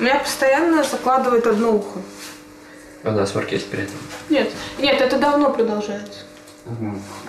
Меня 0.00 0.18
постоянно 0.18 0.82
закладывает 0.82 1.46
одно 1.46 1.72
ухо. 1.76 2.00
А 3.04 3.10
насморк 3.12 3.52
есть 3.52 3.70
при 3.70 3.82
этом? 3.84 3.94
Нет, 4.30 4.50
нет, 4.78 5.00
это 5.00 5.18
давно 5.18 5.50
продолжается. 5.52 6.20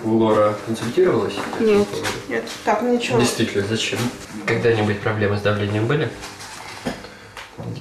Лора 0.04 0.54
консультировалась? 0.66 1.34
Нет, 1.60 1.88
нет, 2.28 2.44
так, 2.64 2.82
ничего. 2.82 3.18
Действительно, 3.18 3.66
зачем? 3.66 3.98
Когда-нибудь 4.46 5.00
проблемы 5.00 5.36
с 5.38 5.42
давлением 5.42 5.86
были? 5.86 6.08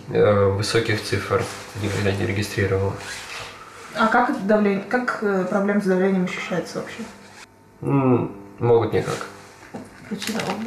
Э, 0.10 0.46
Высоких 0.50 1.04
цифр 1.04 1.44
никогда 1.82 2.12
не 2.12 2.26
регистрировала. 2.26 2.94
А 3.96 4.08
как 4.08 4.30
это 4.32 4.40
давление, 4.40 4.84
как 4.90 5.20
э, 5.22 5.46
проблема 5.50 5.82
с 5.82 5.86
давлением 5.86 6.26
ощущается 6.26 6.80
вообще? 6.80 7.00
М, 7.82 8.36
Могут 8.60 8.94
никак. 8.94 9.26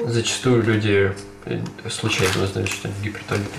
Зачастую 0.07 0.63
люди 0.63 1.15
э, 1.45 1.61
случайно 1.91 2.45
узнают, 2.45 2.71
что 2.71 2.89
они 2.89 2.97
гипертоники. 3.03 3.51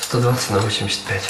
Сто 0.00 0.20
двадцать 0.20 0.50
на 0.50 0.58
восемьдесят 0.58 1.04
пять. 1.04 1.22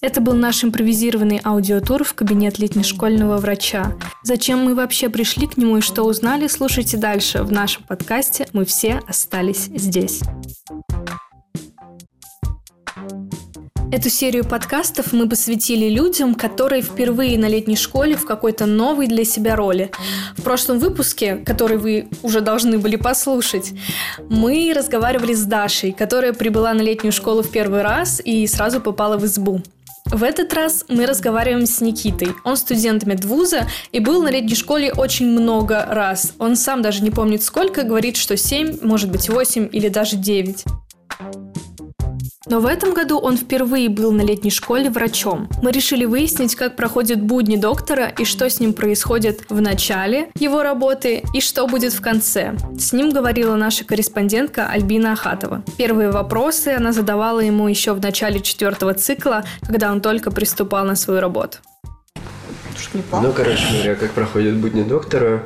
Это 0.00 0.20
был 0.20 0.32
наш 0.32 0.64
импровизированный 0.64 1.40
аудиотур 1.44 2.02
в 2.02 2.14
кабинет 2.14 2.58
летнешкольного 2.58 3.36
врача. 3.36 3.92
Зачем 4.22 4.60
мы 4.60 4.74
вообще 4.74 5.10
пришли 5.10 5.46
к 5.46 5.56
нему 5.56 5.78
и 5.78 5.80
что 5.82 6.02
узнали, 6.04 6.48
слушайте 6.48 6.96
дальше 6.96 7.42
в 7.42 7.52
нашем 7.52 7.82
подкасте 7.82 8.48
«Мы 8.52 8.64
все 8.64 9.02
остались 9.06 9.66
здесь». 9.74 10.22
Эту 13.90 14.10
серию 14.10 14.44
подкастов 14.44 15.14
мы 15.14 15.28
посвятили 15.28 15.88
людям, 15.88 16.34
которые 16.34 16.82
впервые 16.82 17.38
на 17.38 17.48
летней 17.48 17.76
школе 17.76 18.16
в 18.16 18.26
какой-то 18.26 18.66
новой 18.66 19.06
для 19.06 19.24
себя 19.24 19.56
роли. 19.56 19.90
В 20.36 20.42
прошлом 20.42 20.78
выпуске, 20.78 21.36
который 21.36 21.78
вы 21.78 22.08
уже 22.22 22.42
должны 22.42 22.78
были 22.78 22.96
послушать, 22.96 23.72
мы 24.28 24.72
разговаривали 24.76 25.32
с 25.32 25.42
Дашей, 25.44 25.92
которая 25.92 26.34
прибыла 26.34 26.74
на 26.74 26.82
летнюю 26.82 27.12
школу 27.12 27.42
в 27.42 27.50
первый 27.50 27.80
раз 27.80 28.20
и 28.22 28.46
сразу 28.46 28.80
попала 28.82 29.16
в 29.16 29.24
избу. 29.24 29.62
В 30.10 30.22
этот 30.22 30.52
раз 30.54 30.84
мы 30.88 31.06
разговариваем 31.06 31.66
с 31.66 31.80
Никитой. 31.80 32.28
Он 32.44 32.56
студент 32.56 33.04
медвуза 33.04 33.68
и 33.92 34.00
был 34.00 34.22
на 34.22 34.30
летней 34.30 34.54
школе 34.54 34.92
очень 34.92 35.26
много 35.26 35.86
раз. 35.88 36.32
Он 36.38 36.56
сам 36.56 36.82
даже 36.82 37.02
не 37.02 37.10
помнит 37.10 37.42
сколько, 37.42 37.82
говорит, 37.82 38.16
что 38.16 38.36
7, 38.36 38.78
может 38.82 39.10
быть 39.10 39.28
8 39.28 39.68
или 39.70 39.88
даже 39.88 40.16
9. 40.16 40.64
Но 42.50 42.60
в 42.60 42.66
этом 42.66 42.94
году 42.94 43.18
он 43.18 43.36
впервые 43.36 43.90
был 43.90 44.10
на 44.10 44.22
летней 44.22 44.50
школе 44.50 44.88
врачом. 44.88 45.48
Мы 45.62 45.70
решили 45.70 46.06
выяснить, 46.06 46.54
как 46.54 46.76
проходят 46.76 47.20
будни 47.20 47.56
доктора 47.56 48.06
и 48.18 48.24
что 48.24 48.48
с 48.48 48.58
ним 48.58 48.72
происходит 48.72 49.42
в 49.50 49.60
начале 49.60 50.30
его 50.38 50.62
работы 50.62 51.22
и 51.34 51.40
что 51.42 51.66
будет 51.66 51.92
в 51.92 52.00
конце. 52.00 52.56
С 52.78 52.94
ним 52.94 53.10
говорила 53.10 53.54
наша 53.56 53.84
корреспондентка 53.84 54.66
Альбина 54.66 55.12
Ахатова. 55.12 55.62
Первые 55.76 56.10
вопросы 56.10 56.68
она 56.68 56.92
задавала 56.92 57.40
ему 57.40 57.68
еще 57.68 57.92
в 57.92 58.00
начале 58.00 58.40
четвертого 58.40 58.94
цикла, 58.94 59.44
когда 59.66 59.92
он 59.92 60.00
только 60.00 60.30
приступал 60.30 60.86
на 60.86 60.96
свою 60.96 61.20
работу. 61.20 61.58
Ну, 62.94 63.32
короче 63.32 63.64
говоря, 63.72 63.94
как 63.94 64.12
проходят 64.12 64.56
будни 64.56 64.82
доктора. 64.82 65.42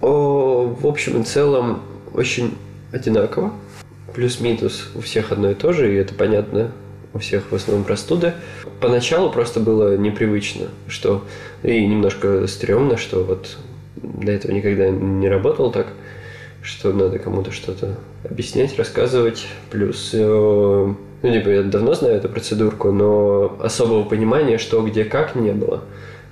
О, 0.00 0.66
в 0.80 0.84
общем 0.84 1.20
и 1.20 1.24
целом, 1.24 1.82
очень 2.12 2.56
одинаково. 2.92 3.52
Плюс-минус 4.14 4.90
у 4.94 5.00
всех 5.00 5.32
одно 5.32 5.50
и 5.50 5.54
то 5.54 5.72
же, 5.72 5.92
и 5.92 5.96
это 5.96 6.14
понятно, 6.14 6.72
у 7.14 7.18
всех 7.18 7.50
в 7.50 7.54
основном 7.54 7.84
простуды. 7.84 8.34
Поначалу 8.80 9.30
просто 9.30 9.60
было 9.60 9.96
непривычно, 9.96 10.68
что 10.86 11.24
и 11.62 11.86
немножко 11.86 12.46
стрёмно, 12.46 12.96
что 12.96 13.24
вот 13.24 13.56
до 13.96 14.32
этого 14.32 14.52
никогда 14.52 14.88
не 14.90 15.28
работал 15.28 15.70
так, 15.70 15.88
что 16.62 16.92
надо 16.92 17.18
кому-то 17.18 17.52
что-то 17.52 17.96
объяснять, 18.28 18.78
рассказывать. 18.78 19.46
Плюс, 19.70 20.10
э, 20.12 20.18
ну, 21.22 21.32
типа, 21.32 21.48
я 21.48 21.62
давно 21.62 21.94
знаю 21.94 22.16
эту 22.16 22.28
процедурку, 22.28 22.92
но 22.92 23.56
особого 23.60 24.04
понимания, 24.04 24.58
что, 24.58 24.82
где, 24.82 25.04
как, 25.04 25.34
не 25.34 25.52
было. 25.52 25.82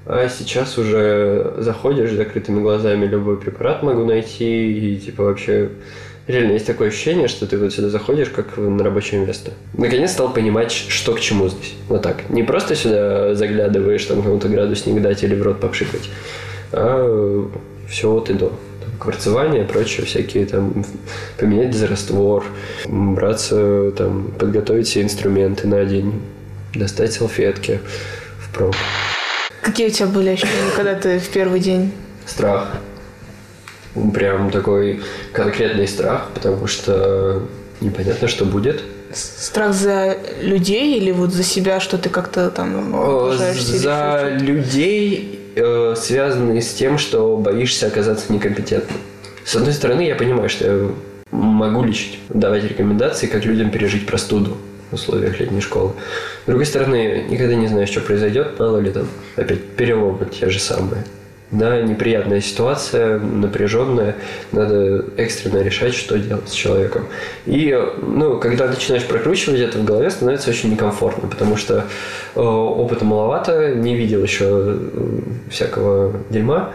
А 0.07 0.29
сейчас 0.29 0.79
уже 0.79 1.55
заходишь 1.59 2.11
с 2.11 2.15
закрытыми 2.15 2.63
глазами, 2.63 3.07
любой 3.07 3.39
препарат 3.39 3.83
могу 3.83 4.05
найти, 4.05 4.95
и 4.95 4.99
типа 4.99 5.25
вообще 5.25 5.71
реально 6.31 6.53
есть 6.53 6.67
такое 6.67 6.89
ощущение, 6.89 7.29
что 7.29 7.47
ты 7.47 7.59
вот 7.59 7.73
сюда 7.73 7.89
заходишь 7.89 8.29
как 8.29 8.57
на 8.57 8.83
рабочее 8.83 9.25
место. 9.25 9.53
Наконец 9.75 10.13
стал 10.13 10.33
понимать, 10.33 10.73
что 10.73 11.15
к 11.15 11.21
чему 11.21 11.49
здесь. 11.49 11.75
Вот 11.89 12.03
так. 12.03 12.31
Не 12.31 12.43
просто 12.43 12.75
сюда 12.75 13.35
заглядываешь, 13.35 14.05
там 14.05 14.23
кому-то 14.23 14.49
градусник 14.49 15.01
дать 15.03 15.23
или 15.23 15.35
в 15.35 15.43
рот 15.43 15.61
попшикать, 15.61 16.09
а 16.73 17.51
все 17.89 18.13
от 18.13 18.31
и 18.31 18.35
до. 18.35 18.49
Там, 18.49 18.99
кварцевание, 18.99 19.65
прочее, 19.65 20.07
всякие 20.07 20.47
там 20.47 20.85
поменять 21.39 21.71
дезраствор, 21.71 22.45
браться, 22.87 23.93
там, 23.97 24.33
подготовить 24.39 24.87
все 24.89 25.03
инструменты 25.03 25.67
на 25.67 25.85
день, 25.85 26.23
достать 26.75 27.13
салфетки 27.13 27.81
впрок. 28.39 28.75
Какие 29.63 29.89
у 29.89 29.91
тебя 29.91 30.07
были 30.07 30.31
ощущения, 30.31 30.71
когда 30.75 30.95
ты 30.95 31.19
в 31.19 31.29
первый 31.29 31.61
день? 31.61 31.93
Страх. 32.25 32.77
Прям 34.15 34.51
такой 34.51 35.03
конкретный 35.33 35.89
страх, 35.89 36.29
потому 36.35 36.67
что 36.67 37.43
непонятно, 37.81 38.29
что 38.29 38.45
будет. 38.45 38.83
Страх 39.13 39.75
за 39.75 40.17
людей 40.41 40.97
или 40.97 41.11
вот 41.11 41.33
за 41.33 41.43
себя, 41.43 41.81
что 41.81 41.99
ты 41.99 42.09
как-то 42.09 42.51
там 42.51 42.95
или 43.53 43.79
За 43.79 44.29
людей, 44.39 45.41
э, 45.57 45.95
связанные 45.97 46.63
с 46.63 46.73
тем, 46.73 46.99
что 46.99 47.37
боишься 47.37 47.89
оказаться 47.89 48.33
некомпетентным. 48.33 48.99
С 49.45 49.57
одной 49.57 49.73
стороны, 49.73 50.03
я 50.03 50.15
понимаю, 50.15 50.49
что 50.49 50.67
я 50.67 50.91
могу 51.33 51.83
лечить, 51.83 52.21
давать 52.29 52.65
рекомендации, 52.65 53.27
как 53.27 53.45
людям 53.45 53.71
пережить 53.71 54.07
простуду 54.07 54.57
в 54.91 54.95
условиях 54.95 55.41
летней 55.41 55.61
школы. 55.61 55.93
С 56.45 56.47
другой 56.47 56.67
стороны, 56.67 57.27
никогда 57.29 57.55
не 57.55 57.67
знаешь, 57.67 57.89
что 57.89 58.01
произойдет, 58.01 58.59
мало 58.59 58.79
ли 58.79 58.91
там 58.93 59.09
опять 59.37 59.65
переломы 59.71 60.27
те 60.27 60.49
же 60.49 60.61
самые. 60.61 61.05
Да, 61.53 61.81
неприятная 61.83 62.41
ситуация, 62.41 63.19
напряженная, 63.19 64.15
надо 64.53 65.05
экстренно 65.17 65.59
решать, 65.63 65.95
что 65.95 66.17
делать 66.17 66.49
с 66.49 66.53
человеком. 66.53 67.07
И, 67.45 67.77
ну, 68.03 68.39
когда 68.39 68.69
начинаешь 68.69 69.05
прокручивать 69.05 69.59
это 69.59 69.79
в 69.79 69.85
голове, 69.85 70.11
становится 70.11 70.51
очень 70.51 70.71
некомфортно, 70.71 71.29
потому 71.29 71.57
что 71.57 71.87
э, 72.37 72.41
опыта 72.41 73.05
маловато, 73.05 73.75
не 73.75 73.97
видел 73.97 74.23
еще 74.23 74.45
э, 74.49 74.79
всякого 75.51 76.13
дерьма, 76.31 76.71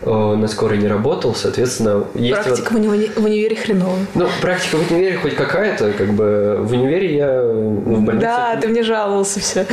э, 0.00 0.08
на 0.10 0.48
скорой 0.48 0.78
не 0.78 0.88
работал, 0.88 1.34
соответственно, 1.34 2.04
есть 2.14 2.34
вот- 2.36 2.44
Практика 2.46 2.72
в, 2.72 2.76
уни- 2.78 3.10
в 3.20 3.24
универе 3.26 3.56
хреновая. 3.56 4.06
ну, 4.14 4.26
практика 4.40 4.76
в 4.76 4.90
универе 4.90 5.18
хоть 5.18 5.34
какая-то, 5.34 5.92
как 5.92 6.14
бы 6.14 6.60
в 6.62 6.72
универе 6.72 7.14
я 7.14 7.42
в 7.42 8.00
больнице. 8.02 8.24
Да, 8.26 8.56
ты 8.58 8.68
мне 8.68 8.82
жаловался 8.84 9.38
все. 9.40 9.66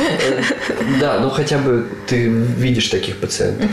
Да, 1.00 1.20
ну 1.20 1.30
хотя 1.30 1.56
бы 1.56 1.86
ты 2.06 2.26
видишь 2.28 2.88
таких 2.88 3.16
пациентов. 3.16 3.70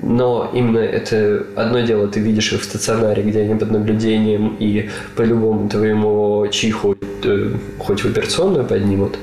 Но 0.00 0.50
именно 0.52 0.78
это 0.78 1.44
одно 1.54 1.80
дело, 1.80 2.08
ты 2.08 2.20
видишь 2.20 2.52
их 2.52 2.62
в 2.62 2.64
стационаре, 2.64 3.22
где 3.22 3.42
они 3.42 3.54
под 3.54 3.70
наблюдением, 3.70 4.56
и 4.58 4.88
по 5.16 5.22
любому 5.22 5.68
твоему 5.68 6.46
чиху 6.50 6.96
э, 7.24 7.52
хоть 7.78 8.00
в 8.00 8.06
операционную 8.06 8.64
поднимут. 8.64 9.18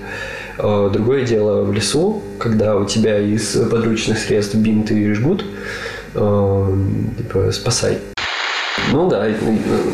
А 0.58 0.90
Другое 0.90 1.26
дело 1.26 1.64
в 1.64 1.74
лесу, 1.74 2.22
когда 2.38 2.76
у 2.76 2.86
тебя 2.86 3.20
из 3.20 3.58
подручных 3.72 4.18
средств 4.20 4.56
бинты 4.56 5.00
и 5.00 5.14
жгут, 5.14 5.46
э, 6.16 6.78
типа 7.18 7.52
спасай. 7.52 7.98
Ну 8.92 9.08
да, 9.10 9.28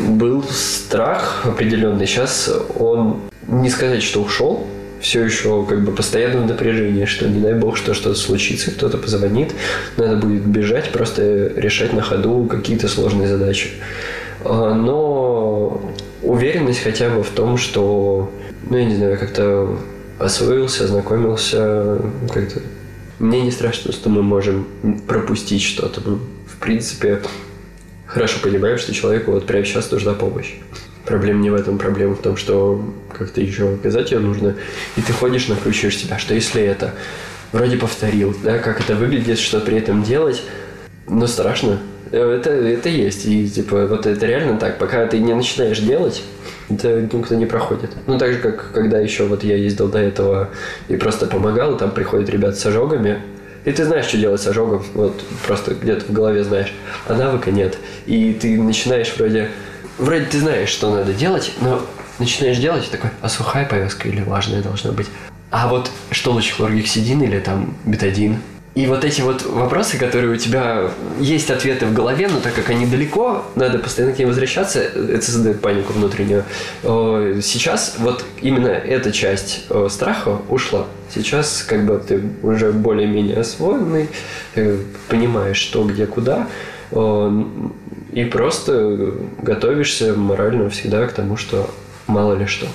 был 0.08 0.42
страх 0.48 1.44
определенный. 1.44 2.06
Сейчас 2.06 2.50
он, 2.78 3.20
не 3.46 3.70
сказать, 3.70 4.02
что 4.02 4.22
ушел, 4.22 4.66
все 5.06 5.24
еще 5.24 5.64
как 5.64 5.84
бы 5.84 5.92
постоянно 5.92 6.42
в 6.42 6.46
напряжении, 6.46 7.04
что 7.04 7.28
не 7.28 7.38
дай 7.38 7.54
бог, 7.54 7.76
что 7.76 7.94
что-то 7.94 8.16
случится, 8.16 8.72
кто-то 8.72 8.98
позвонит, 8.98 9.54
надо 9.96 10.16
будет 10.16 10.44
бежать, 10.44 10.90
просто 10.90 11.52
решать 11.54 11.92
на 11.92 12.02
ходу 12.02 12.46
какие-то 12.46 12.88
сложные 12.88 13.28
задачи. 13.28 13.68
А, 14.44 14.74
Но 14.74 15.94
уверенность 16.22 16.80
хотя 16.82 17.08
бы 17.08 17.22
в 17.22 17.30
том, 17.30 17.56
что, 17.56 18.32
ну 18.68 18.78
я 18.78 18.84
не 18.84 18.96
знаю, 18.96 19.16
как-то 19.16 19.78
освоился, 20.18 20.86
ознакомился, 20.86 21.98
как-то 22.34 22.62
мне 23.20 23.42
не 23.42 23.52
страшно, 23.52 23.92
что 23.92 24.08
мы 24.08 24.24
можем 24.24 24.66
пропустить 25.06 25.62
что-то. 25.62 26.00
Мы, 26.04 26.16
в 26.16 26.56
принципе, 26.58 27.22
хорошо 28.06 28.40
понимаем, 28.42 28.76
что 28.76 28.92
человеку 28.92 29.30
вот 29.30 29.46
прямо 29.46 29.64
сейчас 29.64 29.88
нужна 29.92 30.14
помощь. 30.14 30.56
Проблема 31.06 31.40
не 31.40 31.50
в 31.50 31.54
этом, 31.54 31.78
проблема 31.78 32.14
в 32.14 32.20
том, 32.20 32.36
что 32.36 32.84
как-то 33.16 33.40
еще 33.40 33.74
оказать 33.74 34.10
ее 34.10 34.18
нужно. 34.18 34.56
И 34.96 35.00
ты 35.00 35.12
ходишь, 35.12 35.48
накручиваешь 35.48 35.96
себя, 35.96 36.18
что 36.18 36.34
если 36.34 36.62
это 36.62 36.94
вроде 37.52 37.76
повторил, 37.76 38.36
да, 38.42 38.58
как 38.58 38.80
это 38.80 38.96
выглядит, 38.96 39.38
что 39.38 39.60
при 39.60 39.78
этом 39.78 40.02
делать. 40.02 40.42
Ну, 41.08 41.26
страшно. 41.26 41.78
Э, 42.10 42.36
это, 42.38 42.50
это 42.50 42.88
есть. 42.88 43.26
И, 43.26 43.48
типа, 43.48 43.86
вот 43.86 44.06
это 44.06 44.26
реально 44.26 44.58
так. 44.58 44.78
Пока 44.78 45.06
ты 45.06 45.18
не 45.18 45.32
начинаешь 45.32 45.78
делать, 45.78 46.22
это 46.68 47.00
никто 47.00 47.34
не 47.34 47.46
проходит. 47.46 47.90
Ну, 48.06 48.18
так 48.18 48.32
же, 48.32 48.38
как 48.38 48.72
когда 48.72 48.98
еще 48.98 49.24
вот 49.24 49.44
я 49.44 49.56
ездил 49.56 49.88
до 49.88 49.98
этого 49.98 50.50
и 50.88 50.96
просто 50.96 51.26
помогал, 51.26 51.76
там 51.76 51.92
приходят 51.92 52.28
ребята 52.28 52.56
с 52.56 52.66
ожогами, 52.66 53.22
и 53.64 53.72
ты 53.72 53.84
знаешь, 53.84 54.06
что 54.06 54.16
делать 54.16 54.40
с 54.40 54.46
ожогом, 54.46 54.84
вот 54.94 55.20
просто 55.46 55.74
где-то 55.74 56.04
в 56.06 56.12
голове 56.12 56.44
знаешь, 56.44 56.72
а 57.06 57.14
навыка 57.14 57.50
нет. 57.50 57.78
И 58.06 58.32
ты 58.32 58.60
начинаешь 58.60 59.12
вроде, 59.16 59.50
вроде 59.98 60.24
ты 60.24 60.40
знаешь, 60.40 60.68
что 60.68 60.90
надо 60.94 61.12
делать, 61.12 61.52
но 61.60 61.82
начинаешь 62.18 62.58
делать, 62.58 62.90
такой, 62.90 63.10
а 63.20 63.28
сухая 63.28 63.64
повязка 63.66 64.08
или 64.08 64.22
влажная 64.22 64.62
должна 64.62 64.92
быть? 64.92 65.06
А 65.50 65.68
вот 65.68 65.90
что 66.10 66.32
лучше, 66.32 66.54
хлоргексидин 66.54 67.22
или 67.22 67.38
там 67.38 67.76
бетадин? 67.84 68.40
И 68.74 68.86
вот 68.88 69.04
эти 69.06 69.22
вот 69.22 69.42
вопросы, 69.46 69.96
которые 69.96 70.34
у 70.34 70.36
тебя 70.36 70.90
есть 71.18 71.50
ответы 71.50 71.86
в 71.86 71.94
голове, 71.94 72.28
но 72.28 72.40
так 72.40 72.52
как 72.54 72.68
они 72.68 72.84
далеко, 72.84 73.42
надо 73.54 73.78
постоянно 73.78 74.14
к 74.14 74.18
ним 74.18 74.28
возвращаться, 74.28 74.80
это 74.80 75.22
создает 75.22 75.62
панику 75.62 75.94
внутреннюю. 75.94 76.44
Сейчас 76.82 77.94
вот 77.98 78.22
именно 78.42 78.68
эта 78.68 79.12
часть 79.12 79.64
страха 79.88 80.42
ушла. 80.50 80.84
Сейчас 81.14 81.64
как 81.66 81.86
бы 81.86 81.96
ты 82.06 82.20
уже 82.42 82.70
более-менее 82.70 83.38
освоенный, 83.38 84.10
понимаешь, 85.08 85.56
что, 85.56 85.82
где, 85.84 86.04
куда, 86.04 86.46
и 86.90 88.24
просто 88.24 89.12
готовишься 89.42 90.14
морально 90.14 90.70
всегда 90.70 91.06
к 91.06 91.12
тому, 91.12 91.36
что 91.36 91.70
мало 92.06 92.34
ли 92.34 92.46
что. 92.46 92.66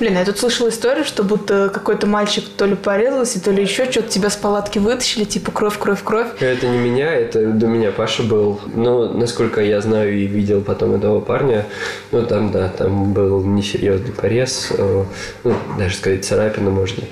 Блин, 0.00 0.14
я 0.18 0.24
тут 0.24 0.38
слышала 0.38 0.70
историю, 0.70 1.04
что 1.04 1.22
будто 1.22 1.70
какой-то 1.72 2.08
мальчик 2.08 2.44
то 2.56 2.66
ли 2.66 2.74
порезался, 2.74 3.40
то 3.42 3.52
ли 3.52 3.62
еще 3.62 3.88
что-то 3.90 4.08
тебя 4.08 4.28
с 4.28 4.34
палатки 4.36 4.80
вытащили, 4.80 5.22
типа 5.22 5.52
кровь, 5.52 5.78
кровь, 5.78 6.02
кровь. 6.02 6.26
Это 6.40 6.66
не 6.66 6.78
меня, 6.78 7.14
это 7.14 7.46
до 7.46 7.66
меня 7.66 7.92
Паша 7.92 8.24
был. 8.24 8.60
Но, 8.74 9.12
насколько 9.12 9.62
я 9.62 9.80
знаю 9.80 10.12
и 10.18 10.26
видел 10.26 10.62
потом 10.62 10.96
этого 10.96 11.20
парня, 11.20 11.64
ну, 12.10 12.26
там, 12.26 12.50
да, 12.50 12.68
там 12.68 13.12
был 13.12 13.44
несерьезный 13.44 14.12
порез, 14.12 14.72
ну, 15.44 15.54
даже 15.78 15.94
сказать, 15.94 16.24
царапина 16.24 16.70
можно. 16.70 17.04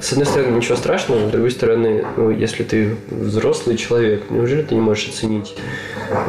С 0.00 0.12
одной 0.12 0.26
стороны, 0.26 0.56
ничего 0.56 0.76
страшного, 0.76 1.26
с 1.26 1.30
другой 1.30 1.50
стороны, 1.50 2.04
ну, 2.16 2.30
если 2.30 2.64
ты 2.64 2.96
взрослый 3.08 3.76
человек, 3.76 4.30
неужели 4.30 4.62
ты 4.62 4.74
не 4.74 4.80
можешь 4.80 5.08
оценить 5.08 5.56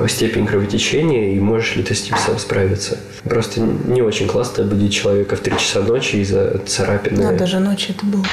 степень 0.08 0.48
кровотечения 0.48 1.34
и 1.36 1.40
можешь 1.40 1.76
ли 1.76 1.84
ты 1.84 1.94
с 1.94 2.06
ним 2.06 2.18
сам 2.18 2.40
справиться? 2.40 2.98
Просто 3.24 3.60
не 3.60 4.02
очень 4.02 4.28
классно 4.28 4.64
будить 4.64 4.94
человека 4.94 5.36
в 5.36 5.42
3 5.42 5.58
часа 5.58 5.82
ночи 5.82 6.16
из-за 6.16 6.60
царапины. 6.60 7.18
Да, 7.18 7.32
даже 7.34 7.60
ночью 7.60 7.96
это 7.96 8.06
было. 8.06 8.24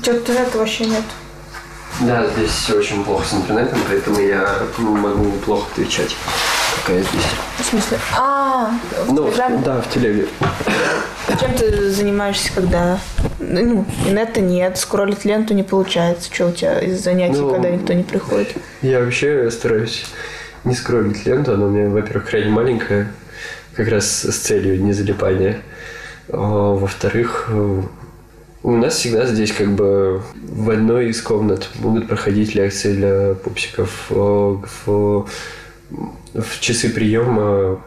Что-то 0.00 0.18
интернета 0.20 0.58
вообще 0.58 0.84
нет. 0.86 1.04
Да, 2.00 2.24
здесь 2.36 2.50
все 2.50 2.78
очень 2.78 3.04
плохо 3.04 3.26
с 3.26 3.34
интернетом, 3.34 3.80
поэтому 3.88 4.20
я 4.20 4.62
могу 4.78 5.32
плохо 5.44 5.66
отвечать. 5.72 6.16
Какая 6.88 7.02
здесь. 7.02 7.26
В 7.58 7.64
смысле? 7.64 7.98
А, 8.18 8.70
ну, 9.08 9.30
да, 9.62 9.82
в 9.82 9.92
телеге. 9.92 10.26
Чем 11.38 11.54
ты 11.54 11.90
занимаешься, 11.90 12.50
когда 12.54 12.98
ну, 13.40 13.84
инета 14.06 14.40
нет, 14.40 14.78
скроллить 14.78 15.26
ленту 15.26 15.52
не 15.52 15.64
получается? 15.64 16.32
Что 16.32 16.46
у 16.46 16.52
тебя 16.52 16.80
из 16.80 17.04
занятий, 17.04 17.40
ну, 17.40 17.52
когда 17.52 17.68
никто 17.68 17.92
не 17.92 18.04
приходит? 18.04 18.54
Я 18.80 19.00
вообще 19.00 19.50
стараюсь 19.50 20.06
не 20.64 20.74
скроллить 20.74 21.26
ленту. 21.26 21.52
Она 21.52 21.66
у 21.66 21.68
меня, 21.68 21.90
во-первых, 21.90 22.30
крайне 22.30 22.50
маленькая, 22.50 23.12
как 23.74 23.88
раз 23.88 24.22
с 24.22 24.36
целью 24.38 24.82
не 24.82 24.94
залипания. 24.94 25.58
А, 26.30 26.38
во-вторых, 26.38 27.50
у 28.62 28.72
нас 28.72 28.94
всегда 28.94 29.26
здесь 29.26 29.52
как 29.52 29.72
бы 29.72 30.22
в 30.34 30.70
одной 30.70 31.10
из 31.10 31.20
комнат 31.20 31.68
будут 31.74 32.08
проходить 32.08 32.54
лекции 32.54 32.94
для 32.94 33.34
пупсиков. 33.34 34.06
В, 34.08 35.26
в 35.90 36.60
часы 36.60 36.90
приема 36.90 37.80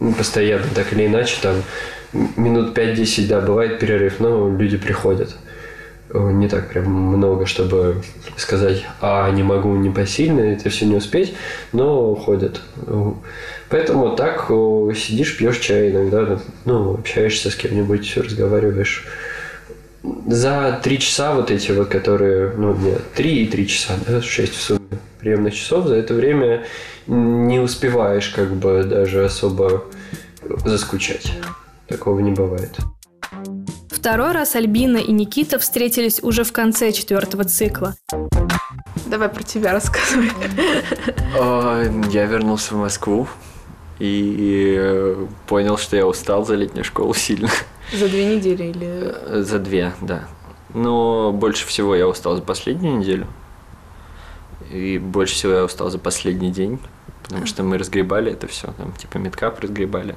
ну, 0.00 0.12
постоянно, 0.12 0.66
так 0.74 0.92
или 0.92 1.06
иначе, 1.06 1.36
там 1.42 1.56
минут 2.36 2.76
5-10, 2.76 3.26
да, 3.26 3.40
бывает 3.40 3.78
перерыв, 3.78 4.20
но 4.20 4.48
люди 4.56 4.76
приходят. 4.76 5.36
Не 6.12 6.48
так 6.48 6.70
прям 6.70 6.90
много, 6.90 7.44
чтобы 7.44 8.02
сказать, 8.36 8.84
а 9.00 9.30
не 9.30 9.42
могу 9.42 9.74
не 9.76 9.90
посильно, 9.90 10.40
это 10.40 10.70
все 10.70 10.86
не 10.86 10.96
успеть, 10.96 11.34
но 11.72 12.14
ходят. 12.14 12.62
Поэтому 13.68 14.16
так 14.16 14.50
сидишь, 14.96 15.36
пьешь 15.36 15.58
чай 15.58 15.90
иногда, 15.90 16.40
ну, 16.64 16.94
общаешься 16.94 17.50
с 17.50 17.54
кем-нибудь, 17.56 18.16
разговариваешь. 18.16 19.06
За 20.26 20.80
три 20.82 20.98
часа 20.98 21.34
вот 21.34 21.50
эти 21.50 21.72
вот, 21.72 21.88
которые, 21.88 22.52
ну, 22.56 22.74
нет, 22.74 23.02
три 23.14 23.42
и 23.42 23.46
три 23.46 23.66
часа, 23.66 23.94
да, 24.06 24.22
шесть 24.22 24.54
в 24.54 24.62
сумме 24.62 24.80
приемных 25.20 25.54
часов, 25.54 25.88
за 25.88 25.96
это 25.96 26.14
время 26.14 26.64
не 27.08 27.58
успеваешь 27.58 28.28
как 28.28 28.54
бы 28.54 28.84
даже 28.84 29.24
особо 29.24 29.84
заскучать. 30.64 31.32
Такого 31.88 32.20
не 32.20 32.30
бывает. 32.30 32.76
Второй 33.90 34.32
раз 34.32 34.54
Альбина 34.54 34.98
и 34.98 35.10
Никита 35.10 35.58
встретились 35.58 36.22
уже 36.22 36.44
в 36.44 36.52
конце 36.52 36.92
четвертого 36.92 37.44
цикла. 37.44 37.96
Давай 39.06 39.28
про 39.28 39.42
тебя 39.42 39.72
рассказывай. 39.72 40.30
А, 41.36 41.82
я 42.10 42.26
вернулся 42.26 42.74
в 42.74 42.78
Москву 42.78 43.26
и 43.98 45.16
понял, 45.46 45.78
что 45.78 45.96
я 45.96 46.06
устал 46.06 46.44
за 46.44 46.54
летнюю 46.54 46.84
школу 46.84 47.14
сильно. 47.14 47.48
За 47.92 48.06
две 48.08 48.36
недели 48.36 48.64
или? 48.64 49.42
За 49.42 49.58
две, 49.58 49.94
да. 50.00 50.28
Но 50.74 51.32
больше 51.32 51.66
всего 51.66 51.94
я 51.94 52.06
устал 52.06 52.36
за 52.36 52.42
последнюю 52.42 52.98
неделю. 52.98 53.26
И 54.70 54.98
больше 54.98 55.34
всего 55.34 55.52
я 55.54 55.64
устал 55.64 55.90
за 55.90 55.98
последний 55.98 56.50
день, 56.50 56.78
потому 57.28 57.46
что 57.46 57.62
мы 57.62 57.78
разгребали 57.78 58.32
это 58.32 58.46
все, 58.46 58.72
там, 58.72 58.92
типа 58.92 59.18
медкап 59.18 59.60
разгребали 59.60 60.14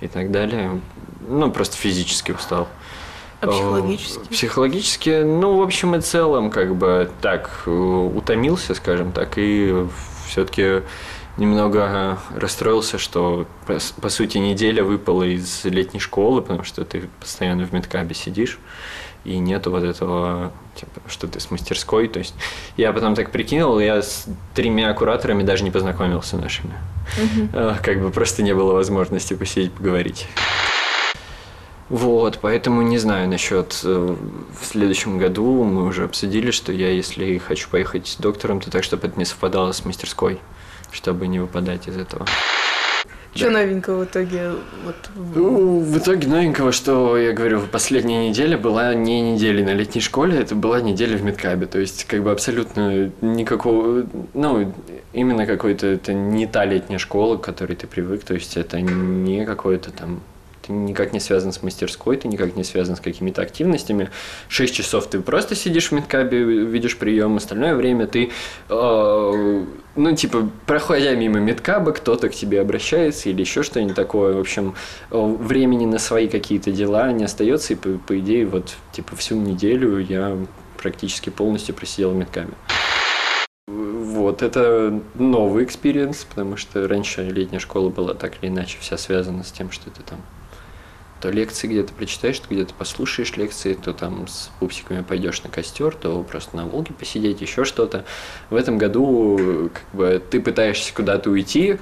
и 0.00 0.08
так 0.08 0.30
далее. 0.30 0.80
Ну, 1.28 1.50
просто 1.50 1.76
физически 1.76 2.32
устал. 2.32 2.68
А 3.40 3.48
психологически? 3.48 4.28
Психологически, 4.28 5.22
ну, 5.22 5.58
в 5.58 5.62
общем 5.62 5.94
и 5.94 6.00
целом, 6.00 6.50
как 6.50 6.74
бы 6.74 7.10
так, 7.20 7.62
э, 7.66 7.70
утомился, 7.70 8.74
скажем 8.74 9.12
так, 9.12 9.34
и 9.36 9.86
все-таки 10.26 10.82
немного 11.36 12.18
расстроился, 12.34 12.96
что, 12.96 13.46
по, 13.66 13.78
по 14.00 14.08
сути, 14.08 14.38
неделя 14.38 14.82
выпала 14.82 15.24
из 15.24 15.64
летней 15.64 16.00
школы, 16.00 16.40
потому 16.40 16.64
что 16.64 16.84
ты 16.86 17.10
постоянно 17.20 17.66
в 17.66 17.72
медкабе 17.72 18.14
сидишь 18.14 18.58
и 19.26 19.38
нету 19.38 19.70
вот 19.70 19.82
этого, 19.82 20.52
типа, 20.74 21.00
что 21.08 21.26
ты 21.26 21.40
с 21.40 21.50
мастерской. 21.50 22.08
То 22.08 22.20
есть 22.20 22.34
я 22.76 22.92
потом 22.92 23.14
так 23.14 23.30
прикинул, 23.30 23.78
я 23.80 24.02
с 24.02 24.26
тремя 24.54 24.92
кураторами 24.94 25.42
даже 25.42 25.64
не 25.64 25.70
познакомился 25.70 26.36
нашими. 26.36 26.74
Угу. 27.16 27.76
Как 27.82 28.00
бы 28.00 28.10
просто 28.10 28.42
не 28.42 28.54
было 28.54 28.72
возможности 28.72 29.34
посидеть, 29.34 29.72
поговорить. 29.72 30.26
Вот, 31.88 32.40
поэтому 32.42 32.82
не 32.82 32.98
знаю 32.98 33.28
насчет 33.28 33.80
э, 33.84 34.16
в 34.60 34.64
следующем 34.64 35.18
году 35.18 35.62
мы 35.62 35.84
уже 35.84 36.02
обсудили, 36.02 36.50
что 36.50 36.72
я, 36.72 36.90
если 36.90 37.38
хочу 37.38 37.68
поехать 37.70 38.08
с 38.08 38.16
доктором, 38.16 38.60
то 38.60 38.72
так, 38.72 38.82
чтобы 38.82 39.06
это 39.06 39.16
не 39.16 39.24
совпадало 39.24 39.70
с 39.70 39.84
мастерской, 39.84 40.40
чтобы 40.90 41.28
не 41.28 41.38
выпадать 41.38 41.86
из 41.86 41.96
этого. 41.96 42.26
Что 43.36 43.46
да. 43.46 43.58
новенького 43.58 44.04
в 44.04 44.04
итоге? 44.06 44.52
Вот... 44.84 44.96
Ну, 45.34 45.80
в 45.80 45.98
итоге 45.98 46.28
новенького, 46.28 46.72
что 46.72 47.16
я 47.16 47.32
говорю, 47.32 47.60
последняя 47.70 48.28
неделя 48.28 48.56
была 48.56 48.94
не 48.94 49.32
неделя 49.32 49.64
на 49.64 49.74
летней 49.74 50.00
школе, 50.00 50.38
это 50.38 50.54
была 50.54 50.80
неделя 50.80 51.16
в 51.16 51.22
медкабе. 51.22 51.66
То 51.66 51.78
есть, 51.78 52.04
как 52.04 52.22
бы 52.22 52.30
абсолютно 52.30 53.12
никакого, 53.20 54.06
ну, 54.34 54.72
именно 55.12 55.46
какой-то, 55.46 55.86
это 55.86 56.14
не 56.14 56.46
та 56.46 56.64
летняя 56.64 56.98
школа, 56.98 57.36
к 57.36 57.42
которой 57.42 57.74
ты 57.74 57.86
привык, 57.86 58.24
то 58.24 58.34
есть 58.34 58.56
это 58.56 58.80
не 58.80 59.44
какой-то 59.44 59.90
там 59.90 60.20
ты 60.66 60.72
никак 60.72 61.12
не 61.12 61.20
связан 61.20 61.52
с 61.52 61.62
мастерской, 61.62 62.16
ты 62.16 62.28
никак 62.28 62.56
не 62.56 62.64
связан 62.64 62.96
с 62.96 63.00
какими-то 63.00 63.42
активностями. 63.42 64.10
Шесть 64.48 64.74
часов 64.74 65.06
ты 65.06 65.20
просто 65.20 65.54
сидишь 65.54 65.88
в 65.88 65.92
медкабе, 65.92 66.42
видишь 66.42 66.96
прием, 66.96 67.36
остальное 67.36 67.74
время 67.74 68.06
ты, 68.06 68.30
э, 68.68 69.64
ну, 69.96 70.16
типа, 70.16 70.50
проходя 70.66 71.14
мимо 71.14 71.38
медкаба, 71.38 71.92
кто-то 71.92 72.28
к 72.28 72.34
тебе 72.34 72.60
обращается 72.60 73.28
или 73.28 73.40
еще 73.40 73.62
что-нибудь 73.62 73.94
такое. 73.94 74.34
В 74.34 74.40
общем, 74.40 74.74
времени 75.10 75.86
на 75.86 75.98
свои 75.98 76.28
какие-то 76.28 76.72
дела 76.72 77.12
не 77.12 77.24
остается, 77.24 77.72
и, 77.72 77.76
по, 77.76 77.90
по 78.06 78.18
идее, 78.18 78.46
вот, 78.46 78.74
типа, 78.92 79.16
всю 79.16 79.36
неделю 79.36 79.98
я 79.98 80.36
практически 80.76 81.30
полностью 81.30 81.74
просидел 81.74 82.10
в 82.10 82.16
медкабе. 82.16 82.52
Вот, 83.68 84.42
это 84.42 85.00
новый 85.14 85.64
experience, 85.64 86.24
потому 86.24 86.56
что 86.56 86.86
раньше 86.86 87.22
летняя 87.22 87.58
школа 87.58 87.90
была 87.90 88.14
так 88.14 88.42
или 88.42 88.50
иначе 88.50 88.78
вся 88.80 88.96
связана 88.96 89.42
с 89.42 89.52
тем, 89.52 89.70
что 89.70 89.90
ты 89.90 90.02
там 90.02 90.20
то 91.20 91.30
лекции 91.30 91.66
где-то 91.66 91.92
прочитаешь, 91.92 92.38
то 92.38 92.46
где-то 92.50 92.74
послушаешь 92.74 93.36
лекции, 93.36 93.74
то 93.74 93.92
там 93.92 94.28
с 94.28 94.50
пупсиками 94.60 95.02
пойдешь 95.02 95.42
на 95.42 95.50
костер, 95.50 95.94
то 95.94 96.22
просто 96.22 96.56
на 96.56 96.66
Волге 96.66 96.92
посидеть, 96.92 97.40
еще 97.40 97.64
что-то. 97.64 98.04
В 98.50 98.54
этом 98.54 98.78
году 98.78 99.70
как 99.72 99.98
бы 99.98 100.22
ты 100.30 100.40
пытаешься 100.40 100.94
куда-то 100.94 101.30
уйти, 101.30 101.78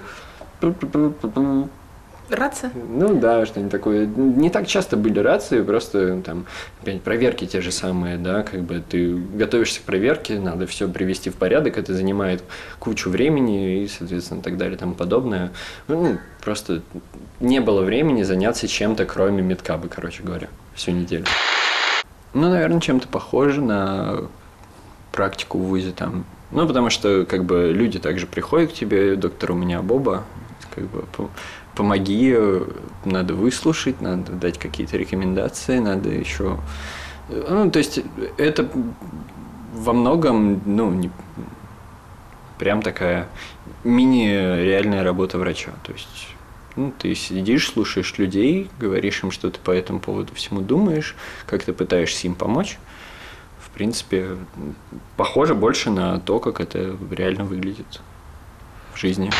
Рация? 2.30 2.70
Ну 2.74 3.20
да, 3.20 3.44
что-нибудь 3.44 3.72
такое. 3.72 4.06
Не 4.06 4.48
так 4.48 4.66
часто 4.66 4.96
были 4.96 5.18
рации, 5.18 5.62
просто 5.62 6.20
там 6.22 6.46
опять 6.80 7.02
проверки 7.02 7.46
те 7.46 7.60
же 7.60 7.70
самые, 7.70 8.16
да, 8.16 8.42
как 8.42 8.62
бы 8.62 8.82
ты 8.88 9.14
готовишься 9.14 9.80
к 9.80 9.82
проверке, 9.82 10.38
надо 10.38 10.66
все 10.66 10.88
привести 10.88 11.28
в 11.28 11.34
порядок, 11.34 11.76
это 11.76 11.92
занимает 11.92 12.42
кучу 12.78 13.10
времени 13.10 13.82
и, 13.82 13.88
соответственно, 13.88 14.40
так 14.40 14.56
далее 14.56 14.76
и 14.76 14.78
тому 14.78 14.94
подобное. 14.94 15.52
Ну, 15.86 16.18
просто 16.42 16.82
не 17.40 17.60
было 17.60 17.82
времени 17.82 18.22
заняться 18.22 18.68
чем-то, 18.68 19.04
кроме 19.04 19.42
медкаба, 19.42 19.88
короче 19.88 20.22
говоря, 20.22 20.48
всю 20.74 20.92
неделю. 20.92 21.26
Ну, 22.32 22.48
наверное, 22.50 22.80
чем-то 22.80 23.06
похоже 23.06 23.60
на 23.60 24.22
практику 25.12 25.58
в 25.58 25.62
ВУЗе 25.62 25.92
там. 25.92 26.24
Ну, 26.50 26.66
потому 26.66 26.88
что, 26.88 27.24
как 27.26 27.44
бы, 27.44 27.70
люди 27.72 27.98
также 27.98 28.26
приходят 28.26 28.70
к 28.70 28.74
тебе, 28.74 29.16
доктор 29.16 29.52
у 29.52 29.54
меня 29.54 29.82
Боба, 29.82 30.24
как 30.74 30.84
бы, 30.84 31.04
помоги, 31.76 32.36
надо 33.04 33.34
выслушать, 33.34 34.00
надо 34.00 34.32
дать 34.32 34.58
какие-то 34.58 34.96
рекомендации, 34.96 35.78
надо 35.78 36.10
еще... 36.10 36.58
Ну, 37.28 37.70
то 37.70 37.78
есть, 37.78 38.00
это 38.36 38.68
во 39.72 39.92
многом, 39.92 40.60
ну, 40.66 40.90
не, 40.90 41.10
прям 42.58 42.82
такая 42.82 43.28
мини-реальная 43.82 45.02
работа 45.02 45.38
врача. 45.38 45.72
То 45.84 45.92
есть, 45.92 46.28
ну, 46.76 46.92
ты 46.96 47.14
сидишь, 47.14 47.70
слушаешь 47.70 48.18
людей, 48.18 48.70
говоришь 48.78 49.22
им, 49.22 49.30
что 49.30 49.50
ты 49.50 49.58
по 49.58 49.70
этому 49.70 50.00
поводу 50.00 50.34
всему 50.34 50.60
думаешь, 50.60 51.16
как 51.46 51.64
ты 51.64 51.72
пытаешься 51.72 52.26
им 52.26 52.34
помочь. 52.34 52.78
В 53.58 53.70
принципе, 53.70 54.36
похоже 55.16 55.54
больше 55.54 55.90
на 55.90 56.20
то, 56.20 56.38
как 56.38 56.60
это 56.60 56.96
реально 57.10 57.44
выглядит 57.44 58.00
в 58.92 58.98
жизни. 58.98 59.30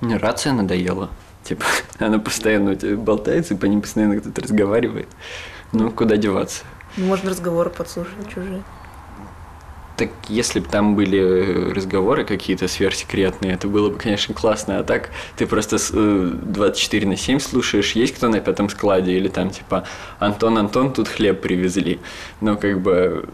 Рация 0.00 0.52
надоела. 0.52 1.10
Типа, 1.44 1.64
она 1.98 2.18
постоянно 2.18 2.72
у 2.72 2.74
тебя 2.74 2.96
болтается, 2.96 3.54
и 3.54 3.56
по 3.56 3.66
ней 3.66 3.80
постоянно 3.80 4.20
кто-то 4.20 4.42
разговаривает. 4.42 5.08
Ну, 5.72 5.90
куда 5.90 6.16
деваться? 6.16 6.64
Ну, 6.96 7.06
можно 7.06 7.30
разговоры 7.30 7.70
подслушивать 7.70 8.28
чужие. 8.28 8.62
Так 9.96 10.10
если 10.28 10.60
бы 10.60 10.68
там 10.68 10.94
были 10.94 11.72
разговоры 11.72 12.24
какие-то 12.24 12.68
сверхсекретные, 12.68 13.54
это 13.54 13.66
было 13.66 13.88
бы, 13.88 13.96
конечно, 13.96 14.34
классно. 14.34 14.78
А 14.78 14.84
так 14.84 15.08
ты 15.36 15.46
просто 15.46 15.78
24 15.78 17.04
э, 17.04 17.08
на 17.08 17.16
7 17.16 17.38
слушаешь, 17.38 17.92
есть 17.92 18.14
кто 18.14 18.28
на 18.28 18.40
пятом 18.40 18.68
складе, 18.68 19.12
или 19.12 19.28
там 19.28 19.48
типа 19.48 19.84
Антон, 20.18 20.58
Антон, 20.58 20.92
тут 20.92 21.08
хлеб 21.08 21.40
привезли. 21.40 21.98
Но 22.42 22.56
как 22.56 22.82
бы 22.82 23.26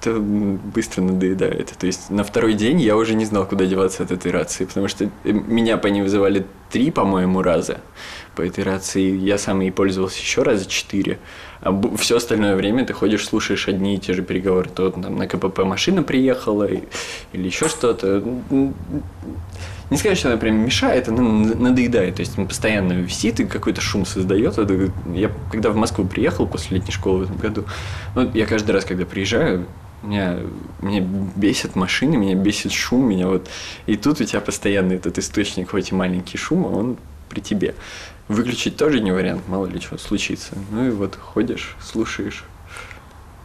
это 0.00 0.18
быстро 0.18 1.02
надоедает. 1.02 1.68
То 1.78 1.86
есть 1.86 2.10
на 2.10 2.24
второй 2.24 2.54
день 2.54 2.80
я 2.80 2.96
уже 2.96 3.14
не 3.14 3.24
знал, 3.24 3.46
куда 3.46 3.66
деваться 3.66 4.02
от 4.02 4.10
этой 4.10 4.32
рации, 4.32 4.64
потому 4.64 4.88
что 4.88 5.04
э, 5.04 5.32
меня 5.32 5.76
по 5.76 5.88
ней 5.88 6.02
вызывали 6.02 6.46
три, 6.70 6.90
по-моему, 6.90 7.42
раза 7.42 7.80
по 8.34 8.42
этой 8.42 8.64
рации. 8.64 9.16
Я 9.16 9.36
сам 9.38 9.60
ей 9.60 9.70
пользовался 9.70 10.18
еще 10.18 10.42
раза 10.42 10.68
четыре. 10.68 11.18
А 11.60 11.78
все 11.98 12.16
остальное 12.16 12.56
время 12.56 12.86
ты 12.86 12.94
ходишь, 12.94 13.26
слушаешь 13.26 13.68
одни 13.68 13.96
и 13.96 13.98
те 13.98 14.14
же 14.14 14.22
переговоры. 14.22 14.70
То 14.70 14.90
там 14.90 15.16
на 15.16 15.26
КПП 15.26 15.60
машина 15.60 16.02
приехала 16.02 16.64
или 16.64 17.46
еще 17.46 17.68
что-то. 17.68 18.24
Не 19.90 19.96
сказать, 19.96 20.18
что 20.18 20.28
она 20.28 20.36
прям 20.38 20.64
мешает, 20.64 21.08
она 21.08 21.22
надоедает. 21.22 22.14
То 22.14 22.20
есть 22.20 22.38
он 22.38 22.46
постоянно 22.46 22.92
висит 22.92 23.40
и 23.40 23.44
какой-то 23.44 23.80
шум 23.80 24.06
создает. 24.06 24.56
Я 25.12 25.30
когда 25.50 25.70
в 25.70 25.76
Москву 25.76 26.06
приехал 26.06 26.46
после 26.46 26.78
летней 26.78 26.92
школы 26.92 27.18
в 27.18 27.22
этом 27.24 27.36
году, 27.36 27.64
ну, 28.14 28.30
я 28.32 28.46
каждый 28.46 28.70
раз, 28.70 28.84
когда 28.84 29.04
приезжаю, 29.04 29.66
меня, 30.02 30.38
меня 30.80 31.00
бесит 31.36 31.76
машины, 31.76 32.16
меня 32.16 32.34
бесит 32.34 32.72
шум, 32.72 33.08
меня 33.08 33.28
вот... 33.28 33.48
И 33.86 33.96
тут 33.96 34.20
у 34.20 34.24
тебя 34.24 34.40
постоянно 34.40 34.92
этот 34.92 35.18
источник, 35.18 35.70
хоть 35.70 35.90
и 35.90 35.94
маленький 35.94 36.38
шум, 36.38 36.64
а 36.66 36.68
он 36.68 36.96
при 37.28 37.40
тебе. 37.40 37.74
Выключить 38.28 38.76
тоже 38.76 39.00
не 39.00 39.12
вариант, 39.12 39.42
мало 39.48 39.66
ли 39.66 39.80
что 39.80 39.98
случится. 39.98 40.52
Ну 40.70 40.86
и 40.86 40.90
вот 40.90 41.16
ходишь, 41.16 41.76
слушаешь. 41.82 42.44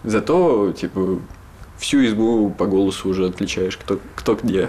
Зато, 0.04 0.72
типа, 0.72 1.20
всю 1.78 2.06
избу 2.06 2.50
по 2.52 2.66
голосу 2.66 3.10
уже 3.10 3.26
отличаешь, 3.26 3.78
кто, 3.78 4.00
кто 4.16 4.36
где. 4.36 4.68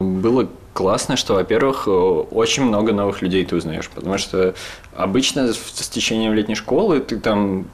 Было 0.00 0.48
классно, 0.72 1.16
что, 1.16 1.34
во-первых, 1.34 1.88
очень 1.88 2.64
много 2.64 2.92
новых 2.92 3.22
людей 3.22 3.44
ты 3.44 3.56
узнаешь, 3.56 3.88
потому 3.88 4.18
что 4.18 4.54
обычно 4.94 5.52
с 5.52 5.88
течением 5.88 6.34
летней 6.34 6.54
школы 6.54 7.00
ты 7.00 7.18
там 7.18 7.66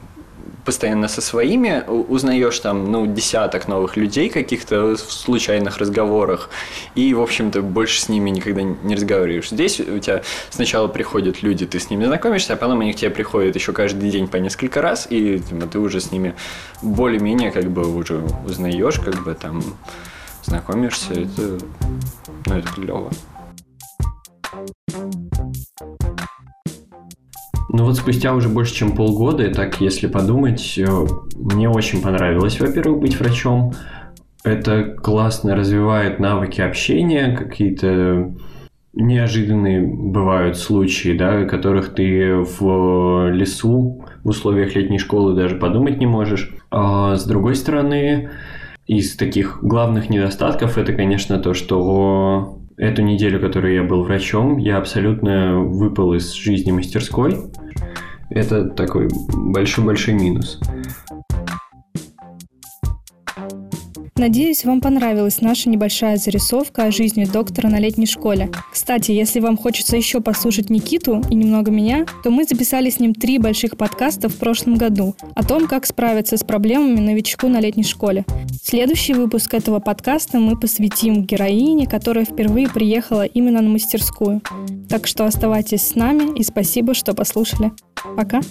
постоянно 0.65 1.07
со 1.07 1.21
своими, 1.21 1.83
узнаешь 1.87 2.59
там, 2.59 2.91
ну, 2.91 3.05
десяток 3.05 3.67
новых 3.67 3.95
людей 3.95 4.29
каких-то 4.29 4.95
в 4.95 4.97
случайных 4.97 5.77
разговорах, 5.77 6.49
и, 6.95 7.13
в 7.13 7.21
общем-то, 7.21 7.61
больше 7.61 8.01
с 8.01 8.09
ними 8.09 8.31
никогда 8.31 8.63
не 8.63 8.95
разговариваешь. 8.95 9.49
Здесь 9.49 9.79
у 9.79 9.99
тебя 9.99 10.23
сначала 10.49 10.87
приходят 10.87 11.43
люди, 11.43 11.65
ты 11.65 11.79
с 11.79 11.89
ними 11.89 12.05
знакомишься, 12.05 12.53
а 12.53 12.55
потом 12.57 12.81
они 12.81 12.93
к 12.93 12.97
тебе 12.97 13.11
приходят 13.11 13.55
еще 13.55 13.71
каждый 13.71 14.09
день 14.09 14.27
по 14.27 14.37
несколько 14.37 14.81
раз, 14.81 15.07
и 15.09 15.39
типа, 15.39 15.67
ты 15.67 15.79
уже 15.79 16.01
с 16.01 16.11
ними 16.11 16.35
более-менее 16.81 17.51
как 17.51 17.69
бы 17.69 17.95
уже 17.95 18.23
узнаешь, 18.45 18.99
как 18.99 19.23
бы 19.23 19.33
там 19.35 19.63
знакомишься, 20.43 21.13
это, 21.13 21.59
ну, 22.45 22.55
это 22.55 22.67
клево. 22.69 23.11
Ну 27.77 27.83
вот 27.83 27.97
спустя 27.97 28.33
уже 28.33 28.47
больше, 28.47 28.73
чем 28.73 28.93
полгода, 28.93 29.43
и 29.43 29.53
так 29.53 29.81
если 29.81 30.07
подумать, 30.07 30.75
э, 30.77 31.07
мне 31.35 31.67
очень 31.67 32.01
понравилось, 32.01 32.57
во-первых, 32.57 33.01
быть 33.01 33.19
врачом. 33.19 33.73
Это 34.45 34.83
классно 34.85 35.57
развивает 35.57 36.17
навыки 36.17 36.61
общения, 36.61 37.35
какие-то 37.35 38.33
неожиданные 38.93 39.81
бывают 39.85 40.57
случаи, 40.57 41.17
да, 41.17 41.39
о 41.39 41.45
которых 41.47 41.93
ты 41.93 42.35
в 42.35 43.29
лесу 43.31 44.05
в 44.23 44.29
условиях 44.29 44.73
летней 44.73 44.97
школы 44.97 45.35
даже 45.35 45.57
подумать 45.57 45.97
не 45.97 46.05
можешь. 46.05 46.55
А 46.71 47.17
с 47.17 47.25
другой 47.25 47.55
стороны, 47.55 48.29
из 48.87 49.17
таких 49.17 49.59
главных 49.61 50.09
недостатков 50.09 50.77
это, 50.77 50.93
конечно, 50.93 51.39
то, 51.39 51.53
что 51.53 52.57
эту 52.77 53.01
неделю, 53.01 53.39
которую 53.39 53.73
я 53.73 53.83
был 53.83 54.03
врачом, 54.03 54.57
я 54.57 54.77
абсолютно 54.77 55.59
выпал 55.59 56.13
из 56.13 56.33
жизни 56.33 56.71
мастерской. 56.71 57.37
Это 58.29 58.65
такой 58.69 59.09
большой-большой 59.33 60.13
минус. 60.15 60.59
Надеюсь, 64.25 64.65
вам 64.65 64.81
понравилась 64.81 65.39
наша 65.39 65.69
небольшая 65.69 66.17
зарисовка 66.17 66.85
о 66.85 66.91
жизни 66.91 67.25
доктора 67.25 67.67
на 67.67 67.77
летней 67.77 68.07
школе. 68.07 68.49
Кстати, 68.71 69.11
если 69.11 69.39
вам 69.39 69.55
хочется 69.55 69.97
еще 69.97 70.19
послушать 70.19 70.71
Никиту 70.71 71.21
и 71.29 71.35
немного 71.35 71.69
меня, 71.69 72.07
то 72.23 72.31
мы 72.31 72.45
записали 72.45 72.89
с 72.89 72.99
ним 72.99 73.13
три 73.13 73.37
больших 73.37 73.77
подкаста 73.77 74.27
в 74.27 74.35
прошлом 74.37 74.77
году 74.77 75.15
о 75.35 75.43
том, 75.43 75.67
как 75.67 75.85
справиться 75.85 76.37
с 76.37 76.43
проблемами 76.43 76.99
новичку 77.01 77.49
на 77.49 77.59
летней 77.59 77.83
школе. 77.83 78.25
Следующий 78.63 79.13
выпуск 79.13 79.53
этого 79.53 79.79
подкаста 79.79 80.39
мы 80.39 80.59
посвятим 80.59 81.23
героине, 81.23 81.85
которая 81.85 82.25
впервые 82.25 82.67
приехала 82.67 83.25
именно 83.25 83.61
на 83.61 83.69
мастерскую. 83.69 84.41
Так 84.89 85.05
что 85.05 85.25
оставайтесь 85.25 85.83
с 85.83 85.93
нами 85.93 86.35
и 86.35 86.41
спасибо, 86.41 86.95
что 86.95 87.13
послушали. 87.13 87.73
Пока! 88.17 88.41